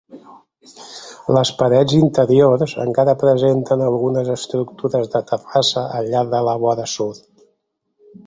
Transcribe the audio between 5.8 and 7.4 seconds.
al llarg de la vora sud.